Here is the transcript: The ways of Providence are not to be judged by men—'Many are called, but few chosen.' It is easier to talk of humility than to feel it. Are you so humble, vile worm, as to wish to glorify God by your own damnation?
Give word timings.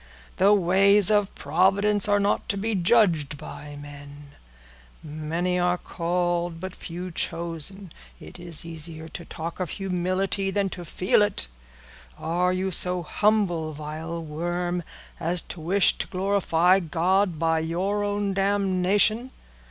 The 0.37 0.51
ways 0.51 1.11
of 1.11 1.35
Providence 1.35 2.07
are 2.07 2.19
not 2.19 2.49
to 2.49 2.57
be 2.57 2.73
judged 2.73 3.37
by 3.37 3.77
men—'Many 5.03 5.59
are 5.59 5.77
called, 5.77 6.59
but 6.59 6.75
few 6.75 7.11
chosen.' 7.11 7.91
It 8.19 8.39
is 8.39 8.65
easier 8.65 9.07
to 9.09 9.23
talk 9.23 9.59
of 9.59 9.69
humility 9.69 10.49
than 10.49 10.69
to 10.69 10.85
feel 10.85 11.21
it. 11.21 11.45
Are 12.17 12.51
you 12.51 12.71
so 12.71 13.03
humble, 13.03 13.73
vile 13.73 14.19
worm, 14.23 14.81
as 15.19 15.39
to 15.53 15.61
wish 15.61 15.99
to 15.99 16.07
glorify 16.07 16.79
God 16.79 17.37
by 17.37 17.59
your 17.59 18.03
own 18.03 18.33
damnation? 18.33 19.29